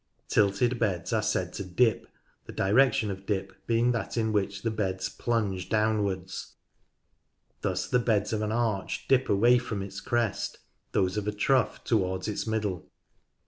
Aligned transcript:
Tilted 0.27 0.79
beds 0.79 1.13
are 1.13 1.21
said 1.21 1.53
to 1.53 1.63
dip, 1.63 2.07
the 2.45 2.51
direction 2.51 3.11
of 3.11 3.27
dip 3.27 3.53
being 3.67 3.91
that 3.91 4.17
in 4.17 4.31
which 4.33 4.63
the 4.63 4.71
beds 4.71 5.09
plunge 5.09 5.69
downwards, 5.69 6.55
thus 7.61 7.85
the 7.87 7.99
beds 7.99 8.33
of 8.33 8.41
an 8.41 8.51
arch 8.51 9.07
dip 9.07 9.29
away 9.29 9.59
from 9.59 9.83
its 9.83 10.01
crest, 10.01 10.57
those 10.93 11.17
of 11.17 11.27
a 11.27 11.31
trough 11.31 11.83
towards 11.83 12.27
its 12.27 12.47
middle. 12.47 12.89